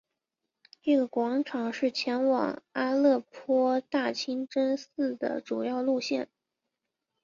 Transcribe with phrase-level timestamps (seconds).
[0.81, 6.27] 这个广场是前往阿勒颇大清真寺的主要路线。